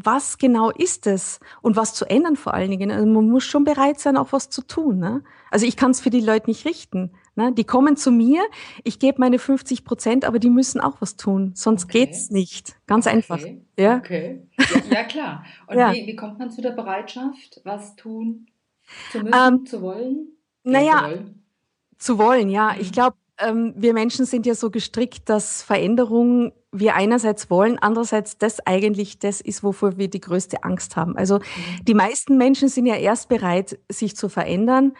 was 0.04 0.38
genau 0.38 0.70
ist 0.70 1.06
es 1.06 1.40
und 1.62 1.76
was 1.76 1.94
zu 1.94 2.04
ändern 2.04 2.36
vor 2.36 2.54
allen 2.54 2.70
Dingen. 2.70 2.90
Also 2.90 3.06
man 3.06 3.28
muss 3.28 3.44
schon 3.44 3.64
bereit 3.64 4.00
sein, 4.00 4.16
auch 4.16 4.32
was 4.32 4.50
zu 4.50 4.62
tun. 4.62 4.98
Ne? 4.98 5.22
Also 5.50 5.66
ich 5.66 5.76
kann 5.76 5.90
es 5.90 6.00
für 6.00 6.10
die 6.10 6.20
Leute 6.20 6.48
nicht 6.48 6.64
richten. 6.64 7.12
Ne? 7.36 7.52
Die 7.52 7.64
kommen 7.64 7.96
zu 7.96 8.10
mir, 8.10 8.42
ich 8.84 8.98
gebe 8.98 9.20
meine 9.20 9.38
50 9.38 9.84
Prozent, 9.84 10.24
aber 10.24 10.38
die 10.38 10.50
müssen 10.50 10.80
auch 10.80 11.00
was 11.00 11.16
tun, 11.16 11.52
sonst 11.54 11.84
okay. 11.84 12.06
geht's 12.06 12.30
nicht. 12.30 12.76
Ganz 12.86 13.06
okay. 13.06 13.16
einfach. 13.16 13.40
Ja? 13.78 13.96
Okay. 13.98 14.46
Ja, 14.58 14.66
ja 14.90 15.04
klar. 15.04 15.44
Und 15.66 15.78
ja. 15.78 15.92
Wie, 15.92 16.06
wie 16.06 16.16
kommt 16.16 16.38
man 16.38 16.50
zu 16.50 16.62
der 16.62 16.72
Bereitschaft, 16.72 17.60
was 17.64 17.96
tun 17.96 18.46
zu 19.12 19.20
müssen, 19.20 19.34
ähm, 19.34 19.66
zu 19.66 19.82
wollen? 19.82 20.28
Naja, 20.64 21.10
zu 21.98 22.18
wollen, 22.18 22.48
ja. 22.50 22.72
Mhm. 22.72 22.80
Ich 22.80 22.92
glaube, 22.92 23.16
ähm, 23.16 23.27
wir 23.40 23.94
Menschen 23.94 24.26
sind 24.26 24.46
ja 24.46 24.54
so 24.54 24.70
gestrickt, 24.70 25.28
dass 25.28 25.62
Veränderung 25.62 26.52
wir 26.72 26.94
einerseits 26.94 27.50
wollen, 27.50 27.78
andererseits 27.78 28.36
das 28.36 28.64
eigentlich 28.66 29.18
das 29.18 29.40
ist, 29.40 29.62
wovor 29.62 29.96
wir 29.96 30.08
die 30.08 30.20
größte 30.20 30.64
Angst 30.64 30.96
haben. 30.96 31.16
Also 31.16 31.38
mhm. 31.38 31.84
die 31.84 31.94
meisten 31.94 32.36
Menschen 32.36 32.68
sind 32.68 32.86
ja 32.86 32.96
erst 32.96 33.28
bereit, 33.28 33.78
sich 33.88 34.16
zu 34.16 34.28
verändern, 34.28 34.92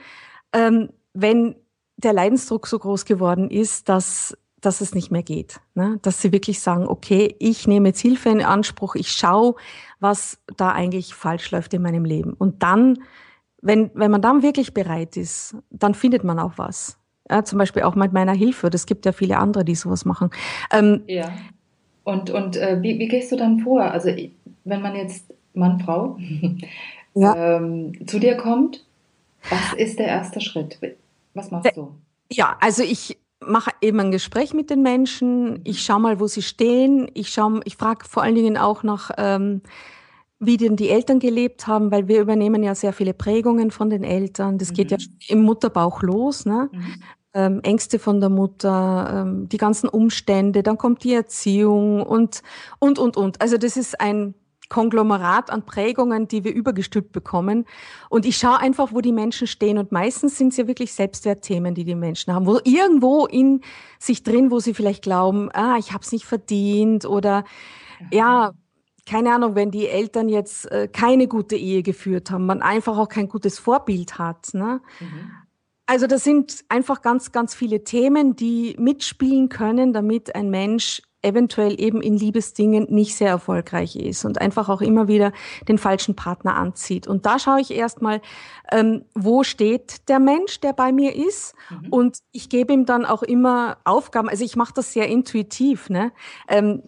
ähm, 0.53 0.91
wenn 1.13 1.57
der 1.97 2.13
Leidensdruck 2.13 2.67
so 2.67 2.79
groß 2.79 3.05
geworden 3.05 3.51
ist, 3.51 3.89
dass 3.89 4.37
dass 4.61 4.81
es 4.81 4.95
nicht 4.95 5.11
mehr 5.11 5.23
geht. 5.23 5.61
Ne? 5.75 5.99
Dass 6.03 6.21
sie 6.21 6.33
wirklich 6.33 6.61
sagen, 6.61 6.87
okay, 6.89 7.37
ich 7.39 7.67
nehme 7.67 7.89
jetzt 7.89 8.01
Hilfe 8.01 8.29
in 8.29 8.43
Anspruch, 8.43 8.95
ich 8.97 9.13
schaue, 9.13 9.55
was 10.01 10.39
da 10.57 10.73
eigentlich 10.73 11.15
falsch 11.15 11.51
läuft 11.51 11.75
in 11.75 11.83
meinem 11.83 12.05
Leben. 12.05 12.35
Und 12.35 12.63
dann, 12.63 12.99
wenn, 13.63 13.91
wenn 13.95 14.11
man 14.11 14.23
dann 14.23 14.43
wirklich 14.43 14.75
bereit 14.75 15.17
ist, 15.17 15.57
dann 15.71 15.95
findet 15.95 16.25
man 16.25 16.39
auch 16.39 16.55
was. 16.57 16.98
Ja, 17.31 17.45
zum 17.45 17.59
Beispiel 17.59 17.83
auch 17.83 17.95
mit 17.95 18.13
meiner 18.13 18.33
Hilfe. 18.33 18.71
Das 18.71 18.87
gibt 18.87 19.05
ja 19.05 19.13
viele 19.13 19.37
andere, 19.37 19.65
die 19.65 19.75
sowas 19.75 20.05
machen. 20.05 20.31
Ähm, 20.73 21.03
ja. 21.07 21.31
Und, 22.05 22.31
und 22.31 22.57
äh, 22.57 22.79
wie, 22.81 22.99
wie 22.99 23.09
gehst 23.09 23.31
du 23.33 23.37
dann 23.37 23.61
vor? 23.61 23.83
Also 23.83 24.11
wenn 24.65 24.81
man 24.81 24.97
jetzt 24.97 25.35
Mann, 25.53 25.81
Frau 25.81 26.19
ja. 27.15 27.57
ähm, 27.57 28.07
zu 28.07 28.19
dir 28.19 28.37
kommt, 28.37 28.85
was 29.51 29.75
ist 29.77 29.99
der 29.99 30.07
erste 30.07 30.41
Schritt? 30.41 30.79
Was 31.35 31.51
machst 31.51 31.77
du? 31.77 31.95
Ja, 32.33 32.57
also 32.61 32.83
ich 32.83 33.19
mache 33.41 33.71
eben 33.81 34.01
ein 34.01 34.11
Gespräch 34.11 34.55
mit 34.55 34.71
den 34.71 34.83
Menschen. 34.83 35.61
Ich 35.65 35.83
schaue 35.83 36.01
mal, 36.01 36.21
wo 36.21 36.27
sie 36.27 36.43
stehen. 36.43 37.11
Ich 37.15 37.29
schaue, 37.29 37.61
ich 37.65 37.77
frage 37.77 38.07
vor 38.07 38.23
allen 38.23 38.35
Dingen 38.35 38.57
auch 38.57 38.83
nach, 38.83 39.11
ähm, 39.19 39.63
wie 40.41 40.57
denn 40.57 40.77
die 40.77 40.89
Eltern 40.89 41.19
gelebt 41.19 41.67
haben, 41.67 41.91
weil 41.91 42.09
wir 42.09 42.21
übernehmen 42.21 42.63
ja 42.63 42.75
sehr 42.75 42.93
viele 42.93 43.13
Prägungen 43.13 43.71
von 43.71 43.91
den 43.91 44.05
Eltern. 44.05 44.59
Das 44.59 44.71
mhm. 44.71 44.75
geht 44.75 44.91
ja 44.93 44.97
mhm. 44.99 45.13
im 45.29 45.43
Mutterbauch 45.43 46.03
los. 46.03 46.47
Ne? 46.47 46.71
Mhm 46.73 47.03
ähm, 47.35 47.61
Ängste 47.63 47.99
von 47.99 48.21
der 48.21 48.31
Mutter, 48.31 49.25
ähm, 49.27 49.49
die 49.49 49.59
ganzen 49.59 49.89
Umstände, 49.89 50.63
dann 50.63 50.79
kommt 50.79 51.05
die 51.05 51.15
Erziehung 51.15 52.03
und, 52.03 52.43
und, 52.79 52.99
und, 52.99 53.17
und. 53.17 53.41
Also 53.41 53.59
das 53.59 53.77
ist 53.77 54.01
ein 54.01 54.35
Konglomerat 54.69 55.51
an 55.51 55.65
Prägungen, 55.65 56.29
die 56.29 56.45
wir 56.45 56.55
übergestülpt 56.55 57.13
bekommen. 57.13 57.65
Und 58.11 58.27
ich 58.27 58.37
schaue 58.37 58.59
einfach, 58.59 58.93
wo 58.93 59.01
die 59.01 59.13
Menschen 59.13 59.47
stehen. 59.47 59.79
Und 59.79 59.93
meistens 59.93 60.37
sind 60.37 60.49
es 60.49 60.59
ja 60.59 60.67
wirklich 60.67 60.93
Selbstwertthemen, 60.93 61.75
die 61.75 61.85
die 61.85 61.95
Menschen 61.95 62.35
haben. 62.35 62.47
Wo 62.47 62.59
irgendwo 62.65 63.27
in 63.27 63.63
sich 63.99 64.23
drin, 64.23 64.51
wo 64.51 64.61
sie 64.61 64.75
vielleicht 64.75 65.03
glauben, 65.03 65.49
ah, 65.53 65.77
ich 65.79 65.93
habe 65.93 66.05
es 66.05 66.13
nicht 66.13 66.27
verdient 66.27 67.07
oder 67.07 67.45
ja, 68.11 68.53
keine 69.09 69.35
Ahnung, 69.35 69.55
wenn 69.55 69.71
die 69.71 69.89
Eltern 69.89 70.29
jetzt 70.29 70.71
äh, 70.71 70.87
keine 70.87 71.29
gute 71.29 71.57
Ehe 71.57 71.83
geführt 71.83 72.31
haben, 72.31 72.45
man 72.45 72.61
einfach 72.61 72.99
auch 72.99 73.09
kein 73.09 73.29
gutes 73.29 73.59
Vorbild 73.59 74.19
hat. 74.19 74.53
Ne? 74.53 74.83
Mhm. 75.01 75.31
Also 75.89 76.07
das 76.07 76.23
sind 76.23 76.67
einfach 76.69 77.01
ganz, 77.01 77.33
ganz 77.33 77.55
viele 77.55 77.83
Themen, 77.83 78.37
die 78.37 78.77
mitspielen 78.79 79.49
können, 79.49 79.95
damit 79.95 80.35
ein 80.35 80.51
Mensch 80.51 81.01
eventuell 81.23 81.81
eben 81.81 82.03
in 82.03 82.15
Liebesdingen 82.15 82.89
nicht 82.91 83.17
sehr 83.17 83.31
erfolgreich 83.31 83.97
ist 83.97 84.27
und 84.27 84.39
einfach 84.39 84.69
auch 84.69 84.83
immer 84.83 85.09
wieder 85.09 85.33
den 85.67 85.79
falschen 85.79 86.15
Partner 86.15 86.57
anzieht. 86.57 87.09
Und 87.09 87.25
da 87.25 87.39
schaue 87.39 87.63
ich 87.63 87.71
erstmal, 87.71 88.21
ähm, 88.71 89.07
wo 89.15 89.43
steht 89.45 90.11
der 90.11 90.19
Mensch, 90.19 90.61
der 90.61 90.75
bei 90.75 90.93
mir 90.93 91.17
ist. 91.17 91.55
Mhm. 91.71 91.89
Und 91.89 92.19
ich 92.33 92.51
gebe 92.51 92.75
ihm 92.75 92.85
dann 92.85 93.07
auch 93.07 93.23
immer 93.23 93.79
Aufgaben. 93.85 94.29
Also 94.29 94.45
ich 94.45 94.57
mache 94.57 94.75
das 94.75 94.93
sehr 94.93 95.09
intuitiv. 95.09 95.89
Ne? 95.89 96.13
Ähm, 96.49 96.83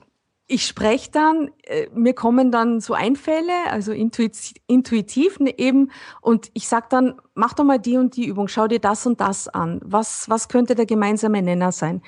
ich 0.50 0.66
spreche 0.66 1.12
dann, 1.12 1.50
äh, 1.62 1.86
mir 1.94 2.12
kommen 2.12 2.50
dann 2.50 2.80
so 2.80 2.92
Einfälle, 2.94 3.52
also 3.70 3.92
intuitiv, 3.92 4.54
intuitiv 4.66 5.38
ne, 5.38 5.56
eben, 5.56 5.92
und 6.20 6.50
ich 6.54 6.66
sag 6.66 6.90
dann, 6.90 7.14
mach 7.34 7.54
doch 7.54 7.62
mal 7.62 7.78
die 7.78 7.96
und 7.96 8.16
die 8.16 8.26
Übung, 8.26 8.48
schau 8.48 8.66
dir 8.66 8.80
das 8.80 9.06
und 9.06 9.20
das 9.20 9.46
an. 9.46 9.80
Was, 9.84 10.28
was 10.28 10.48
könnte 10.48 10.74
der 10.74 10.86
gemeinsame 10.86 11.40
Nenner 11.40 11.70
sein? 11.70 12.02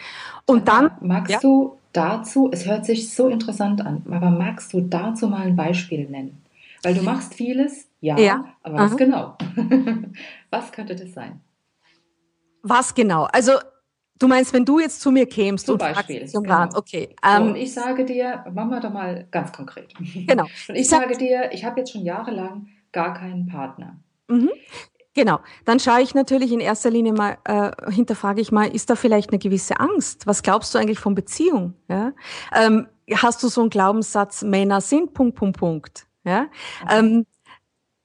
Und 0.44 0.66
dann. 0.66 0.90
Magst 1.00 1.30
ja? 1.30 1.38
du 1.40 1.78
dazu, 1.92 2.50
es 2.52 2.66
hört 2.66 2.84
sich 2.84 3.14
so 3.14 3.28
interessant 3.28 3.80
an, 3.80 4.02
aber 4.10 4.30
magst 4.30 4.72
du 4.72 4.80
dazu 4.80 5.28
mal 5.28 5.42
ein 5.42 5.54
Beispiel 5.54 6.08
nennen? 6.08 6.42
Weil 6.82 6.94
du 6.94 7.02
machst 7.02 7.34
vieles, 7.34 7.86
ja, 8.00 8.18
ja. 8.18 8.44
aber 8.64 8.78
was 8.78 8.96
genau? 8.96 9.36
was 10.50 10.72
könnte 10.72 10.96
das 10.96 11.12
sein? 11.12 11.40
Was 12.64 12.92
genau? 12.94 13.28
Also 13.32 13.52
Du 14.18 14.28
meinst, 14.28 14.52
wenn 14.52 14.64
du 14.64 14.78
jetzt 14.78 15.00
zu 15.00 15.10
mir 15.10 15.26
kämst 15.26 15.66
Zum 15.66 15.74
und 15.74 15.78
Beispiel, 15.78 16.26
zum 16.26 16.44
genau. 16.44 16.56
Rat, 16.56 16.76
okay. 16.76 17.14
Ähm, 17.24 17.48
und 17.48 17.56
ich 17.56 17.72
sage 17.72 18.04
dir, 18.04 18.44
machen 18.52 18.70
wir 18.70 18.80
doch 18.80 18.92
mal 18.92 19.26
ganz 19.30 19.52
konkret. 19.52 19.92
Genau. 20.26 20.44
Und 20.68 20.74
ich, 20.74 20.82
ich 20.82 20.88
sage 20.88 21.16
dir, 21.16 21.50
ich 21.52 21.64
habe 21.64 21.80
jetzt 21.80 21.92
schon 21.92 22.02
jahrelang 22.02 22.68
gar 22.92 23.14
keinen 23.14 23.46
Partner. 23.46 23.98
Mhm. 24.28 24.50
Genau, 25.14 25.40
dann 25.66 25.78
schaue 25.78 26.00
ich 26.00 26.14
natürlich 26.14 26.52
in 26.52 26.60
erster 26.60 26.88
Linie 26.90 27.12
mal, 27.12 27.36
äh, 27.44 27.70
hinterfrage 27.90 28.40
ich 28.40 28.50
mal, 28.50 28.74
ist 28.74 28.88
da 28.88 28.96
vielleicht 28.96 29.30
eine 29.30 29.38
gewisse 29.38 29.78
Angst? 29.78 30.26
Was 30.26 30.42
glaubst 30.42 30.74
du 30.74 30.78
eigentlich 30.78 31.00
von 31.00 31.14
Beziehung? 31.14 31.74
Ja? 31.88 32.12
Ähm, 32.54 32.86
hast 33.12 33.42
du 33.42 33.48
so 33.48 33.60
einen 33.60 33.70
Glaubenssatz, 33.70 34.42
Männer 34.42 34.80
sind 34.80 35.12
Punkt, 35.12 35.36
Punkt, 35.36 35.58
Punkt? 35.58 36.06
Ja? 36.24 36.46
Okay. 36.82 36.98
Ähm, 36.98 37.26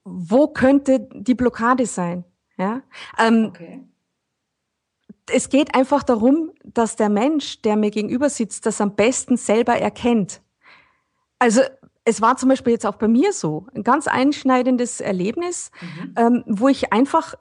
wo 0.04 0.48
könnte 0.48 1.08
die 1.14 1.34
Blockade 1.34 1.86
sein? 1.86 2.24
Ja? 2.58 2.82
Ähm, 3.18 3.46
okay 3.48 3.84
es 5.30 5.48
geht 5.48 5.74
einfach 5.74 6.02
darum, 6.02 6.52
dass 6.64 6.96
der 6.96 7.08
Mensch, 7.08 7.62
der 7.62 7.76
mir 7.76 7.90
gegenüber 7.90 8.30
sitzt, 8.30 8.66
das 8.66 8.80
am 8.80 8.94
besten 8.94 9.36
selber 9.36 9.74
erkennt. 9.74 10.40
Also 11.38 11.62
es 12.04 12.20
war 12.20 12.36
zum 12.36 12.48
Beispiel 12.48 12.72
jetzt 12.72 12.86
auch 12.86 12.96
bei 12.96 13.08
mir 13.08 13.32
so, 13.32 13.66
ein 13.74 13.82
ganz 13.82 14.08
einschneidendes 14.08 15.00
Erlebnis, 15.00 15.70
mhm. 15.80 16.14
ähm, 16.16 16.44
wo 16.46 16.68
ich 16.68 16.92
einfach 16.92 17.34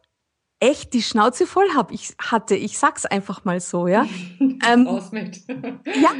echt 0.60 0.94
die 0.94 1.01
Schnauze 1.01 1.48
voll 1.48 1.67
hab. 1.75 1.91
Ich 1.91 2.15
hatte, 2.20 2.56
ich 2.56 2.77
sag's 2.77 3.06
einfach 3.06 3.46
mal 3.46 3.60
so, 3.60 3.88
ja. 3.88 4.06
ähm, 4.39 4.88
Raus 4.88 5.12
mit. 5.12 5.41
ja, 5.48 6.12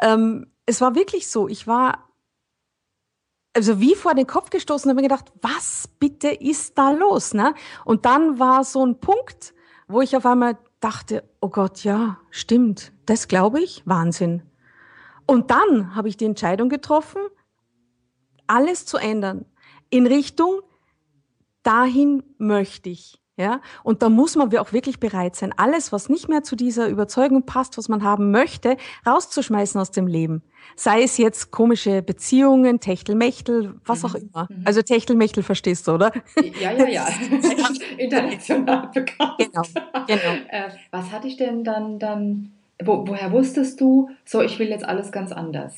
ähm, 0.00 0.46
es 0.66 0.80
war 0.80 0.94
wirklich 0.94 1.28
so. 1.28 1.48
Ich 1.48 1.66
war 1.66 2.08
also 3.54 3.80
wie 3.80 3.94
vor 3.94 4.14
den 4.14 4.26
Kopf 4.26 4.50
gestoßen 4.50 4.88
und 4.88 4.96
habe 4.96 5.02
mir 5.02 5.08
gedacht, 5.08 5.32
was 5.42 5.88
bitte 5.98 6.28
ist 6.28 6.78
da 6.78 6.90
los? 6.90 7.34
Ne? 7.34 7.54
Und 7.84 8.06
dann 8.06 8.38
war 8.38 8.64
so 8.64 8.84
ein 8.84 8.98
Punkt, 8.98 9.54
wo 9.88 10.00
ich 10.00 10.16
auf 10.16 10.24
einmal 10.24 10.56
dachte, 10.82 11.24
oh 11.40 11.48
Gott, 11.48 11.84
ja, 11.84 12.18
stimmt, 12.30 12.92
das 13.06 13.28
glaube 13.28 13.60
ich, 13.60 13.82
Wahnsinn. 13.86 14.42
Und 15.26 15.50
dann 15.50 15.94
habe 15.94 16.08
ich 16.08 16.16
die 16.16 16.24
Entscheidung 16.24 16.68
getroffen, 16.68 17.22
alles 18.46 18.84
zu 18.84 18.98
ändern 18.98 19.46
in 19.88 20.06
Richtung, 20.06 20.60
dahin 21.62 22.22
möchte 22.38 22.90
ich. 22.90 23.21
Ja, 23.38 23.62
und 23.82 24.02
da 24.02 24.10
muss 24.10 24.36
man 24.36 24.54
auch 24.58 24.74
wirklich 24.74 25.00
bereit 25.00 25.36
sein, 25.36 25.54
alles, 25.56 25.90
was 25.90 26.10
nicht 26.10 26.28
mehr 26.28 26.42
zu 26.42 26.54
dieser 26.54 26.88
Überzeugung 26.88 27.46
passt, 27.46 27.78
was 27.78 27.88
man 27.88 28.02
haben 28.02 28.30
möchte, 28.30 28.76
rauszuschmeißen 29.06 29.80
aus 29.80 29.90
dem 29.90 30.06
Leben. 30.06 30.42
Sei 30.76 31.02
es 31.02 31.16
jetzt 31.16 31.50
komische 31.50 32.02
Beziehungen, 32.02 32.78
Techtelmechtel, 32.78 33.74
was 33.86 34.04
auch 34.04 34.12
mhm. 34.12 34.28
immer. 34.28 34.48
Mhm. 34.50 34.62
Also 34.66 34.82
Techtelmechtel 34.82 35.42
verstehst 35.42 35.88
du, 35.88 35.92
oder? 35.92 36.12
Ja, 36.60 36.72
ja, 36.72 36.86
ja. 36.86 37.08
International 37.96 38.90
bekannt. 38.92 39.32
Genau, 39.38 39.62
genau. 40.06 40.32
Äh, 40.48 40.68
was 40.90 41.10
hatte 41.10 41.26
ich 41.26 41.38
denn 41.38 41.64
dann, 41.64 41.98
dann, 41.98 42.52
wo, 42.84 43.06
woher 43.06 43.32
wusstest 43.32 43.80
du, 43.80 44.10
so, 44.26 44.42
ich 44.42 44.58
will 44.58 44.68
jetzt 44.68 44.84
alles 44.84 45.10
ganz 45.10 45.32
anders? 45.32 45.74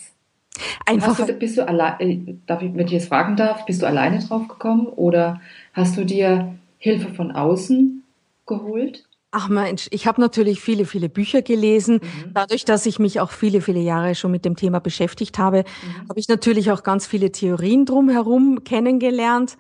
Einfach. 0.87 1.25
Du, 1.25 1.33
bist 1.35 1.57
du 1.57 1.67
allein, 1.67 2.01
äh, 2.01 2.35
darf 2.47 2.63
ich, 2.63 2.75
wenn 2.75 2.87
ich 2.87 2.93
jetzt 2.93 3.09
fragen 3.09 3.37
darf, 3.37 3.65
bist 3.65 3.83
du 3.83 3.87
alleine 3.87 4.19
drauf 4.19 4.49
gekommen 4.49 4.87
oder 4.87 5.41
hast 5.73 5.97
du 5.97 6.05
dir 6.05 6.57
Hilfe 6.85 7.15
von 7.15 7.33
außen 7.33 8.05
geholt? 8.45 9.09
Ach 9.31 9.49
Mensch, 9.49 9.89
ich 9.91 10.07
habe 10.07 10.21
natürlich 10.21 10.61
viele, 10.61 10.85
viele 10.85 11.09
Bücher 11.09 11.41
gelesen. 11.41 11.95
Mhm. 11.95 12.35
Dadurch, 12.35 12.67
dass 12.67 12.85
ich 12.85 12.99
mich 12.99 13.21
auch 13.21 13.31
viele, 13.31 13.63
viele 13.63 13.81
Jahre 13.81 14.15
schon 14.15 14.31
mit 14.31 14.45
dem 14.45 14.55
Thema 14.55 14.81
beschäftigt 14.81 15.39
habe, 15.39 15.65
mhm. 15.65 16.09
habe 16.11 16.21
ich 16.21 16.29
natürlich 16.29 16.71
auch 16.71 16.83
ganz 16.83 17.07
viele 17.07 17.33
Theorien 17.33 17.87
drumherum 17.87 18.65
kennengelernt. 18.65 19.57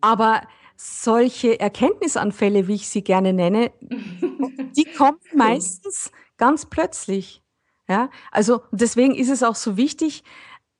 Aber 0.00 0.40
solche 0.74 1.60
Erkenntnisanfälle, 1.60 2.66
wie 2.68 2.76
ich 2.76 2.88
sie 2.88 3.04
gerne 3.04 3.34
nenne, 3.34 3.70
die 3.82 4.86
kommen 4.96 5.18
meistens 5.34 6.10
ganz 6.38 6.64
plötzlich. 6.64 7.42
Ja, 7.86 8.08
also 8.30 8.62
deswegen 8.72 9.14
ist 9.14 9.28
es 9.28 9.42
auch 9.42 9.56
so 9.56 9.76
wichtig 9.76 10.24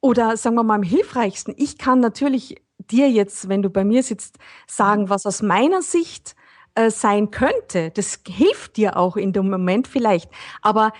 oder 0.00 0.38
sagen 0.38 0.56
wir 0.56 0.62
mal 0.62 0.76
am 0.76 0.82
hilfreichsten. 0.82 1.52
Ich 1.58 1.76
kann 1.76 2.00
natürlich 2.00 2.61
dir 2.90 3.10
jetzt, 3.10 3.48
wenn 3.48 3.62
du 3.62 3.70
bei 3.70 3.84
mir 3.84 4.02
sitzt, 4.02 4.38
sagen, 4.66 5.08
was 5.08 5.26
aus 5.26 5.42
meiner 5.42 5.82
Sicht 5.82 6.34
äh, 6.74 6.90
sein 6.90 7.30
könnte. 7.30 7.90
Das 7.90 8.20
hilft 8.26 8.76
dir 8.76 8.96
auch 8.96 9.16
in 9.16 9.32
dem 9.32 9.50
Moment 9.50 9.88
vielleicht. 9.88 10.30
Aber 10.62 10.92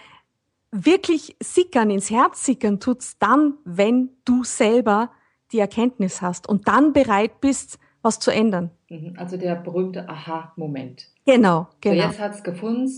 wirklich 0.71 1.37
sickern, 1.43 1.91
ins 1.91 2.11
Herz 2.11 2.45
sickern 2.45 2.81
tut's 2.81 3.19
dann, 3.19 3.55
wenn 3.65 4.11
du 4.25 4.45
selber 4.45 5.11
die 5.53 5.59
Erkenntnis 5.59 6.23
hast 6.23 6.49
und 6.49 6.67
dann 6.69 6.93
bereit 6.93 7.41
bist, 7.41 7.79
was 8.01 8.19
zu 8.19 8.31
ändern. 8.31 8.71
Mhm, 8.89 9.15
also 9.17 9.37
der 9.37 9.55
berühmte 9.55 10.09
Aha-Moment. 10.09 11.09
Genau, 11.25 11.69
genau. 11.81 12.03
So 12.03 12.09
jetzt 12.09 12.21
hat's 12.21 12.43
gefunden, 12.43 12.91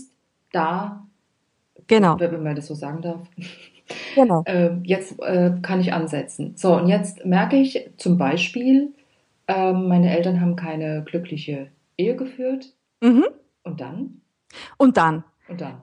da, 0.51 1.05
genau. 1.87 2.19
wenn 2.19 2.41
man 2.41 2.55
das 2.55 2.67
so 2.67 2.73
sagen 2.73 3.01
darf. 3.01 3.27
Genau. 4.15 4.43
Äh, 4.45 4.71
jetzt 4.83 5.19
äh, 5.21 5.51
kann 5.61 5.79
ich 5.79 5.93
ansetzen. 5.93 6.53
So, 6.55 6.75
und 6.75 6.87
jetzt 6.87 7.25
merke 7.25 7.55
ich 7.55 7.89
zum 7.97 8.17
Beispiel, 8.17 8.93
äh, 9.47 9.73
meine 9.73 10.15
Eltern 10.15 10.41
haben 10.41 10.55
keine 10.55 11.03
glückliche 11.03 11.67
Ehe 11.97 12.15
geführt. 12.15 12.73
Mhm. 13.01 13.25
Und 13.63 13.81
dann? 13.81 14.21
Und 14.77 14.97
dann? 14.97 15.23
Und 15.47 15.61
dann? 15.61 15.81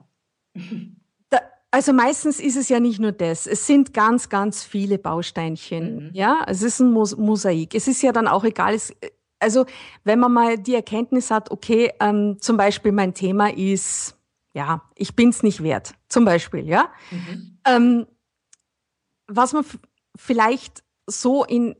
Da, 1.29 1.39
also 1.71 1.93
meistens 1.93 2.39
ist 2.39 2.57
es 2.57 2.69
ja 2.69 2.79
nicht 2.79 2.99
nur 2.99 3.11
das. 3.11 3.47
Es 3.47 3.65
sind 3.65 3.91
ganz, 3.93 4.29
ganz 4.29 4.63
viele 4.63 4.99
Bausteinchen. 4.99 5.95
Mhm. 5.95 6.09
Ja, 6.13 6.43
es 6.47 6.61
ist 6.61 6.79
ein 6.79 6.91
Mos 6.91 7.17
Mosaik. 7.17 7.73
Es 7.73 7.87
ist 7.87 8.03
ja 8.03 8.11
dann 8.11 8.27
auch 8.27 8.43
egal. 8.43 8.75
Es, 8.75 8.93
also 9.39 9.65
wenn 10.03 10.19
man 10.19 10.31
mal 10.31 10.57
die 10.59 10.75
Erkenntnis 10.75 11.31
hat, 11.31 11.49
okay, 11.49 11.91
ähm, 11.99 12.37
zum 12.39 12.55
Beispiel 12.57 12.91
mein 12.91 13.15
Thema 13.15 13.51
ist 13.51 14.15
ja, 14.53 14.81
ich 14.95 15.15
bin's 15.15 15.43
nicht 15.43 15.63
wert, 15.63 15.93
zum 16.09 16.25
Beispiel, 16.25 16.67
ja. 16.67 16.89
Mhm. 17.11 17.57
Ähm, 17.65 18.07
was 19.27 19.53
man 19.53 19.65
vielleicht 20.15 20.83
so 21.07 21.43
in, 21.43 21.75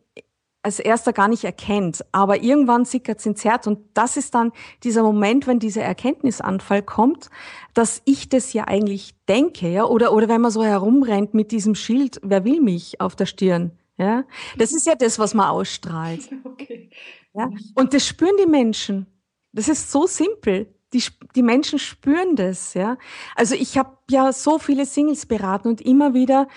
als 0.63 0.79
erster 0.79 1.13
gar 1.13 1.27
nicht 1.27 1.43
erkennt, 1.43 2.03
aber 2.11 2.41
irgendwann 2.41 2.85
sickert's 2.85 3.25
ins 3.25 3.45
Herz 3.45 3.67
und 3.67 3.79
das 3.93 4.17
ist 4.17 4.33
dann 4.33 4.51
dieser 4.83 5.03
Moment, 5.03 5.45
wenn 5.45 5.59
dieser 5.59 5.83
Erkenntnisanfall 5.83 6.81
kommt, 6.81 7.29
dass 7.73 8.01
ich 8.05 8.29
das 8.29 8.53
ja 8.53 8.65
eigentlich 8.65 9.13
denke, 9.27 9.69
ja, 9.69 9.85
oder, 9.85 10.13
oder 10.13 10.27
wenn 10.27 10.41
man 10.41 10.51
so 10.51 10.63
herumrennt 10.63 11.33
mit 11.33 11.51
diesem 11.51 11.75
Schild, 11.75 12.19
wer 12.23 12.43
will 12.45 12.61
mich 12.61 12.99
auf 13.01 13.15
der 13.15 13.25
Stirn, 13.25 13.77
ja. 13.97 14.23
Das 14.57 14.73
ist 14.73 14.87
ja 14.87 14.95
das, 14.95 15.19
was 15.19 15.33
man 15.33 15.49
ausstrahlt. 15.49 16.29
Okay. 16.45 16.89
Ja? 17.33 17.49
Und 17.75 17.93
das 17.93 18.05
spüren 18.05 18.35
die 18.39 18.45
Menschen. 18.45 19.07
Das 19.53 19.67
ist 19.67 19.91
so 19.91 20.05
simpel 20.05 20.73
die, 20.93 21.03
die 21.35 21.43
Menschen 21.43 21.79
spüren 21.79 22.35
das, 22.35 22.73
ja. 22.73 22.97
Also 23.35 23.55
ich 23.55 23.77
habe 23.77 23.97
ja 24.09 24.31
so 24.31 24.59
viele 24.59 24.85
Singles 24.85 25.25
beraten 25.25 25.67
und 25.67 25.81
immer 25.81 26.13
wieder 26.13 26.47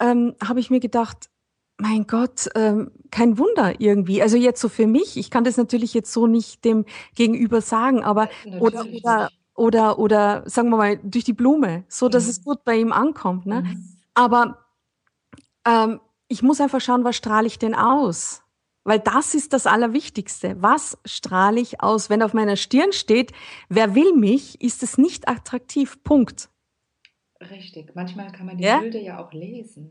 ähm, 0.00 0.34
habe 0.42 0.60
ich 0.60 0.70
mir 0.70 0.80
gedacht, 0.80 1.30
mein 1.78 2.06
Gott, 2.06 2.48
ähm, 2.54 2.92
kein 3.10 3.38
Wunder 3.38 3.80
irgendwie. 3.80 4.22
Also 4.22 4.36
jetzt 4.36 4.60
so 4.60 4.68
für 4.68 4.86
mich, 4.86 5.16
ich 5.16 5.30
kann 5.30 5.44
das 5.44 5.56
natürlich 5.56 5.92
jetzt 5.94 6.12
so 6.12 6.26
nicht 6.26 6.64
dem 6.64 6.84
Gegenüber 7.14 7.60
sagen, 7.60 8.04
aber 8.04 8.28
oder 8.60 8.86
oder, 8.86 9.30
oder 9.54 9.98
oder 9.98 10.42
sagen 10.48 10.70
wir 10.70 10.76
mal 10.76 10.98
durch 11.02 11.24
die 11.24 11.32
Blume, 11.32 11.84
so 11.88 12.08
dass 12.08 12.24
mhm. 12.24 12.30
es 12.30 12.44
gut 12.44 12.64
bei 12.64 12.76
ihm 12.76 12.92
ankommt. 12.92 13.46
Ne? 13.46 13.62
Mhm. 13.62 13.88
Aber 14.14 14.58
ähm, 15.66 16.00
ich 16.28 16.42
muss 16.42 16.60
einfach 16.60 16.80
schauen, 16.80 17.04
was 17.04 17.16
strahle 17.16 17.46
ich 17.46 17.58
denn 17.58 17.74
aus? 17.74 18.43
Weil 18.84 19.00
das 19.00 19.34
ist 19.34 19.52
das 19.52 19.66
Allerwichtigste. 19.66 20.56
Was 20.60 20.98
strahle 21.04 21.60
ich 21.60 21.80
aus? 21.80 22.10
Wenn 22.10 22.22
auf 22.22 22.34
meiner 22.34 22.56
Stirn 22.56 22.92
steht, 22.92 23.32
wer 23.68 23.94
will 23.94 24.14
mich, 24.14 24.60
ist 24.60 24.82
es 24.82 24.98
nicht 24.98 25.26
attraktiv. 25.28 26.02
Punkt. 26.04 26.50
Richtig. 27.50 27.94
Manchmal 27.94 28.30
kann 28.30 28.46
man 28.46 28.58
die 28.58 28.64
ja? 28.64 28.78
Bilder 28.78 29.00
ja 29.00 29.24
auch 29.24 29.32
lesen. 29.32 29.90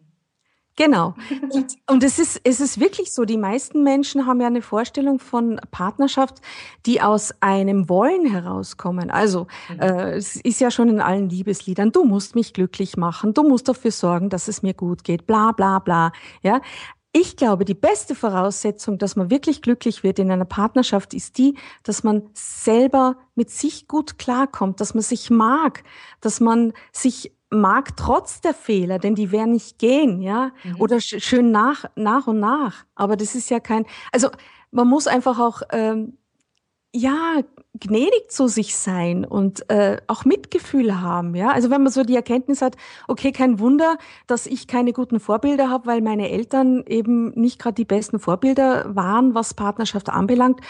Genau. 0.76 1.14
Und, 1.88 2.04
es, 2.04 2.18
ist, 2.18 2.42
es 2.44 2.60
ist 2.60 2.80
wirklich 2.80 3.14
so, 3.14 3.26
die 3.26 3.38
meisten 3.38 3.84
Menschen 3.84 4.26
haben 4.26 4.42
ja 4.42 4.48
eine 4.48 4.62
Vorstellung 4.62 5.20
von 5.20 5.60
Partnerschaft, 5.70 6.42
die 6.86 7.02
aus 7.02 7.34
einem 7.42 7.90
Wollen 7.90 8.26
herauskommen. 8.26 9.12
Also 9.12 9.48
mhm. 9.70 9.80
äh, 9.80 10.14
es 10.14 10.36
ist 10.38 10.60
ja 10.60 10.72
schon 10.72 10.90
in 10.90 11.00
allen 11.00 11.30
Liebesliedern, 11.30 11.92
du 11.92 12.06
musst 12.06 12.36
mich 12.36 12.54
glücklich 12.54 12.98
machen, 12.98 13.34
du 13.34 13.44
musst 13.44 13.68
dafür 13.68 13.92
sorgen, 13.92 14.30
dass 14.30 14.48
es 14.48 14.64
mir 14.64 14.74
gut 14.74 15.04
geht, 15.04 15.28
bla 15.28 15.52
bla 15.52 15.78
bla. 15.78 16.12
Ja, 16.42 16.60
ich 17.16 17.38
glaube, 17.38 17.64
die 17.64 17.76
beste 17.76 18.16
Voraussetzung, 18.16 18.98
dass 18.98 19.16
man 19.16 19.30
wirklich 19.30 19.62
glücklich 19.62 20.04
wird 20.04 20.18
in 20.18 20.32
einer 20.32 20.46
Partnerschaft, 20.46 21.14
ist 21.14 21.38
die, 21.38 21.56
dass 21.84 22.04
man 22.04 22.24
selber 22.34 23.18
mit 23.36 23.52
sich 23.52 23.88
gut 23.88 24.18
klarkommt, 24.18 24.82
dass 24.82 24.96
man 24.96 25.04
sich 25.04 25.30
mag, 25.30 25.84
dass 26.22 26.40
man 26.40 26.74
sich 26.92 27.32
mag 27.52 27.96
trotz 27.96 28.42
der 28.42 28.56
Fehler, 28.56 28.98
denn 28.98 29.14
die 29.14 29.32
werden 29.32 29.52
nicht 29.52 29.78
gehen, 29.78 30.24
ja, 30.24 30.52
mhm. 30.64 30.82
oder 30.82 31.00
sch 31.00 31.20
schön 31.20 31.52
nach, 31.52 31.86
nach 31.96 32.26
und 32.26 32.40
nach. 32.40 32.84
Aber 32.96 33.16
das 33.16 33.36
ist 33.36 33.52
ja 33.52 33.60
kein, 33.60 33.86
also 34.12 34.30
man 34.72 34.88
muss 34.88 35.06
einfach 35.06 35.40
auch, 35.40 35.62
ähm, 35.72 36.18
ja, 36.96 37.42
gnädig 37.80 38.30
zu 38.30 38.48
sich 38.48 38.76
sein 38.76 39.26
und 39.26 39.68
äh, 39.72 39.98
auch 40.06 40.26
Mitgefühl 40.26 41.02
haben, 41.02 41.34
ja. 41.36 41.50
Also 41.50 41.72
wenn 41.72 41.82
man 41.82 41.92
so 41.92 42.04
die 42.04 42.16
Erkenntnis 42.16 42.62
hat, 42.62 42.76
okay, 43.08 43.32
kein 43.32 43.60
Wunder, 43.60 43.98
dass 44.28 44.46
ich 44.46 44.68
keine 44.68 44.94
guten 44.94 45.20
Vorbilder 45.20 45.70
habe, 45.70 45.88
weil 45.88 46.02
meine 46.02 46.30
Eltern 46.30 46.84
eben 46.88 47.32
nicht 47.32 47.60
gerade 47.60 47.74
die 47.74 47.86
besten 47.86 48.20
Vorbilder 48.20 48.96
waren, 48.96 49.34
was 49.34 49.56
Partnerschaft 49.56 50.10
anbelangt 50.10 50.62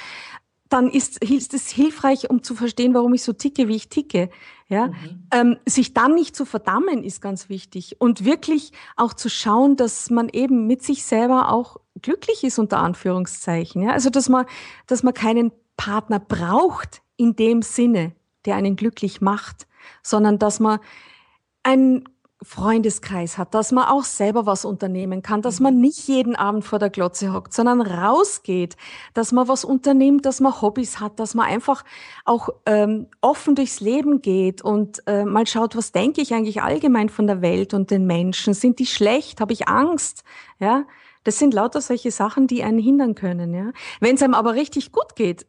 dann 0.73 0.89
ist, 0.89 1.23
ist 1.23 1.53
es 1.53 1.69
hilfreich, 1.69 2.31
um 2.31 2.41
zu 2.41 2.55
verstehen, 2.55 2.95
warum 2.95 3.13
ich 3.13 3.21
so 3.21 3.31
ticke, 3.31 3.67
wie 3.67 3.75
ich 3.75 3.89
ticke. 3.89 4.31
Ja? 4.69 4.87
Mhm. 4.87 5.27
Ähm, 5.31 5.57
sich 5.67 5.93
dann 5.93 6.15
nicht 6.15 6.35
zu 6.35 6.45
verdammen, 6.45 7.03
ist 7.03 7.21
ganz 7.21 7.47
wichtig. 7.47 7.97
Und 8.01 8.25
wirklich 8.25 8.71
auch 8.95 9.13
zu 9.13 9.29
schauen, 9.29 9.75
dass 9.75 10.09
man 10.09 10.29
eben 10.29 10.65
mit 10.65 10.81
sich 10.81 11.05
selber 11.05 11.51
auch 11.51 11.77
glücklich 12.01 12.43
ist, 12.43 12.57
unter 12.57 12.79
Anführungszeichen. 12.79 13.83
Ja? 13.83 13.91
Also, 13.91 14.09
dass 14.09 14.29
man, 14.29 14.47
dass 14.87 15.03
man 15.03 15.13
keinen 15.13 15.51
Partner 15.83 16.19
braucht 16.19 17.01
in 17.17 17.35
dem 17.35 17.61
Sinne, 17.61 18.13
der 18.45 18.55
einen 18.55 18.77
glücklich 18.77 19.19
macht, 19.19 19.67
sondern 20.01 20.39
dass 20.39 20.61
man 20.61 20.79
ein 21.63 22.05
Freundeskreis 22.41 23.37
hat, 23.37 23.53
dass 23.53 23.73
man 23.73 23.89
auch 23.89 24.05
selber 24.05 24.45
was 24.45 24.63
unternehmen 24.63 25.21
kann, 25.21 25.41
dass 25.41 25.59
man 25.59 25.81
nicht 25.81 26.07
jeden 26.07 26.37
Abend 26.37 26.63
vor 26.63 26.79
der 26.79 26.89
Glotze 26.89 27.33
hockt, 27.33 27.53
sondern 27.53 27.81
rausgeht, 27.81 28.77
dass 29.13 29.33
man 29.33 29.49
was 29.49 29.65
unternimmt, 29.65 30.25
dass 30.25 30.39
man 30.39 30.61
Hobbys 30.61 31.01
hat, 31.01 31.19
dass 31.19 31.35
man 31.35 31.47
einfach 31.47 31.83
auch 32.23 32.47
ähm, 32.65 33.07
offen 33.19 33.55
durchs 33.55 33.81
Leben 33.81 34.21
geht 34.21 34.61
und 34.61 35.05
äh, 35.05 35.25
mal 35.25 35.47
schaut, 35.47 35.75
was 35.75 35.91
denke 35.91 36.21
ich 36.21 36.33
eigentlich 36.33 36.61
allgemein 36.61 37.09
von 37.09 37.27
der 37.27 37.41
Welt 37.41 37.73
und 37.73 37.91
den 37.91 38.07
Menschen? 38.07 38.53
Sind 38.53 38.79
die 38.79 38.85
schlecht? 38.85 39.41
Habe 39.41 39.51
ich 39.51 39.67
Angst? 39.67 40.23
Ja, 40.59 40.85
das 41.25 41.39
sind 41.39 41.53
lauter 41.53 41.81
solche 41.81 42.11
Sachen, 42.11 42.47
die 42.47 42.63
einen 42.63 42.79
hindern 42.79 43.15
können. 43.15 43.53
Ja, 43.53 43.71
wenn 43.99 44.15
es 44.15 44.21
einem 44.21 44.33
aber 44.33 44.53
richtig 44.53 44.93
gut 44.93 45.15
geht, 45.15 45.45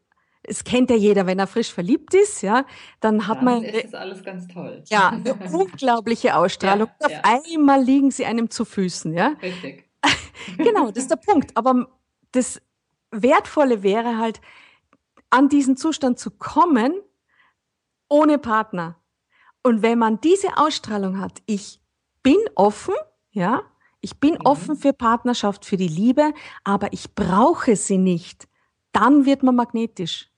es 0.46 0.64
kennt 0.64 0.90
ja 0.90 0.96
jeder, 0.96 1.26
wenn 1.26 1.38
er 1.38 1.46
frisch 1.46 1.72
verliebt 1.72 2.14
ist, 2.14 2.42
ja, 2.42 2.66
dann 3.00 3.26
hat 3.26 3.38
dann 3.38 3.44
man. 3.44 3.64
ist 3.64 3.94
alles 3.94 4.22
ganz 4.22 4.46
toll. 4.48 4.82
Ja, 4.88 5.08
eine 5.24 5.34
unglaubliche 5.52 6.36
Ausstrahlung. 6.36 6.88
Ja, 7.00 7.08
ja. 7.08 7.18
Auf 7.18 7.24
einmal 7.24 7.82
liegen 7.82 8.10
sie 8.10 8.26
einem 8.26 8.50
zu 8.50 8.64
Füßen, 8.64 9.14
ja. 9.14 9.34
Richtig. 9.42 9.88
genau, 10.58 10.90
das 10.90 11.04
ist 11.04 11.10
der 11.10 11.16
Punkt. 11.16 11.56
Aber 11.56 11.88
das 12.32 12.60
Wertvolle 13.10 13.82
wäre 13.82 14.18
halt, 14.18 14.40
an 15.30 15.48
diesen 15.48 15.76
Zustand 15.76 16.18
zu 16.18 16.30
kommen, 16.30 16.94
ohne 18.08 18.38
Partner. 18.38 19.00
Und 19.64 19.82
wenn 19.82 19.98
man 19.98 20.20
diese 20.20 20.56
Ausstrahlung 20.58 21.18
hat, 21.18 21.42
ich 21.46 21.80
bin 22.22 22.36
offen, 22.54 22.94
ja, 23.32 23.62
ich 24.00 24.20
bin 24.20 24.34
mhm. 24.34 24.40
offen 24.44 24.76
für 24.76 24.92
Partnerschaft, 24.92 25.64
für 25.64 25.76
die 25.76 25.88
Liebe, 25.88 26.32
aber 26.62 26.92
ich 26.92 27.14
brauche 27.14 27.74
sie 27.74 27.98
nicht, 27.98 28.46
dann 28.92 29.24
wird 29.24 29.42
man 29.42 29.56
magnetisch. 29.56 30.30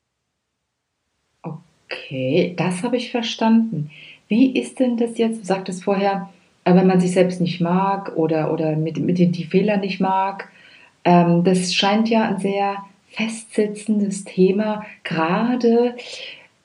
Okay, 1.86 2.54
das 2.56 2.82
habe 2.82 2.96
ich 2.96 3.10
verstanden. 3.10 3.90
Wie 4.28 4.58
ist 4.58 4.80
denn 4.80 4.96
das 4.96 5.18
jetzt? 5.18 5.42
Du 5.42 5.44
sagtest 5.44 5.84
vorher, 5.84 6.30
äh, 6.64 6.74
wenn 6.74 6.86
man 6.86 7.00
sich 7.00 7.12
selbst 7.12 7.40
nicht 7.40 7.60
mag 7.60 8.16
oder, 8.16 8.52
oder 8.52 8.76
mit, 8.76 8.98
mit 8.98 9.18
den 9.18 9.32
die 9.32 9.44
Fehler 9.44 9.76
nicht 9.76 10.00
mag. 10.00 10.50
Ähm, 11.04 11.44
das 11.44 11.74
scheint 11.74 12.08
ja 12.08 12.28
ein 12.28 12.40
sehr 12.40 12.76
festsitzendes 13.10 14.24
Thema, 14.24 14.84
gerade 15.04 15.94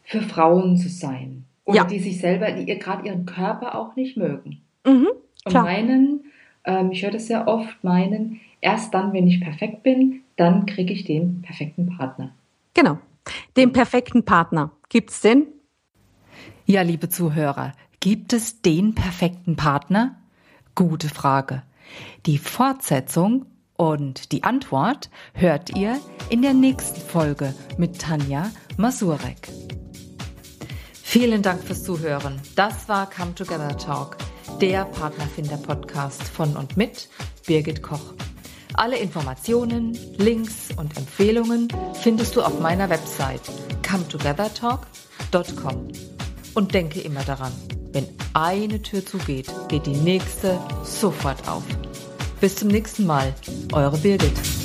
für 0.04 0.22
Frauen 0.22 0.78
zu 0.78 0.90
sein. 0.90 1.46
Oder 1.64 1.78
ja. 1.78 1.84
die 1.86 2.00
sich 2.00 2.20
selber, 2.20 2.52
die 2.52 2.66
gerade 2.66 3.08
ihren 3.08 3.26
Körper 3.26 3.76
auch 3.76 3.96
nicht 3.96 4.18
mögen. 4.18 4.62
Mhm, 4.86 5.08
Und 5.46 5.54
meinen, 5.54 6.26
ähm, 6.66 6.92
ich 6.92 7.04
höre 7.04 7.12
das 7.12 7.28
sehr 7.28 7.48
oft, 7.48 7.84
meinen, 7.84 8.42
erst 8.60 8.94
dann, 8.94 9.14
wenn 9.14 9.28
ich 9.28 9.40
perfekt 9.40 9.84
bin, 9.84 10.22
dann 10.36 10.66
kriege 10.66 10.92
ich 10.92 11.06
den 11.06 11.44
perfekten 11.44 11.96
Partner. 11.96 12.32
Genau. 12.74 12.98
Den 13.58 13.74
perfekten 13.74 14.26
Partner. 14.26 14.72
Gibt's 14.90 15.22
den? 15.22 15.48
Ja, 16.66 16.82
liebe 16.82 17.10
Zuhörer, 17.10 17.74
gibt 18.00 18.34
es 18.34 18.62
den 18.62 18.96
perfekten 18.96 19.56
Partner? 19.56 20.22
Gute 20.76 21.10
Frage. 21.10 21.64
Die 22.26 22.38
Fortsetzung 22.38 23.46
und 23.76 24.32
die 24.32 24.44
Antwort 24.44 25.10
hört 25.34 25.76
ihr 25.76 26.00
in 26.30 26.42
der 26.42 26.54
nächsten 26.54 27.02
Folge 27.02 27.54
mit 27.78 28.00
Tanja 28.00 28.52
Masurek. 28.78 29.50
Vielen 31.04 31.42
Dank 31.42 31.62
fürs 31.64 31.84
Zuhören. 31.84 32.40
Das 32.56 32.88
war 32.88 33.10
Come 33.10 33.36
Together 33.36 33.78
Talk, 33.78 34.18
der 34.62 34.86
Partnerfinder-Podcast 34.86 36.24
von 36.24 36.56
und 36.56 36.78
mit 36.78 37.10
Birgit 37.46 37.82
Koch. 37.82 38.14
Alle 38.76 38.98
Informationen, 38.98 39.98
Links 40.18 40.70
und 40.78 40.98
Empfehlungen 40.98 41.68
findest 42.02 42.36
du 42.36 42.42
auf 42.42 42.60
meiner 42.60 42.90
Website 42.90 43.42
cometogethertalk.com. 43.88 45.88
Und 46.54 46.74
denke 46.74 47.02
immer 47.02 47.24
daran, 47.24 47.52
wenn 47.92 48.08
eine 48.34 48.82
Tür 48.82 49.06
zugeht, 49.06 49.48
geht 49.68 49.86
die 49.86 49.96
nächste 49.96 50.60
sofort 50.84 51.48
auf. 51.48 51.64
Bis 52.40 52.56
zum 52.56 52.70
nächsten 52.70 53.06
Mal, 53.06 53.34
eure 53.74 53.98
Birgit. 53.98 54.61